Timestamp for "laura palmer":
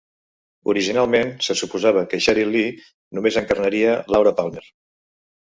4.17-4.67